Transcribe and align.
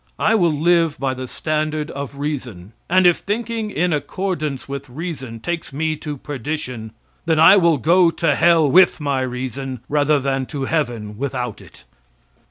I 0.17 0.33
will 0.33 0.51
live 0.59 0.97
by 0.97 1.13
the 1.13 1.27
standard 1.27 1.91
of 1.91 2.17
reason, 2.17 2.73
and 2.89 3.05
if 3.05 3.17
thinking 3.17 3.69
in 3.69 3.93
accordance 3.93 4.67
with 4.67 4.89
reason 4.89 5.39
takes 5.39 5.71
me 5.71 5.95
to 5.97 6.17
perdition, 6.17 6.93
then 7.27 7.39
I 7.39 7.55
will 7.57 7.77
go 7.77 8.09
to 8.09 8.33
hell 8.33 8.67
with 8.67 8.99
my 8.99 9.21
reason 9.21 9.81
rather 9.87 10.19
that 10.19 10.49
to 10.49 10.63
heaven 10.65 11.19
without 11.19 11.61
it. 11.61 11.83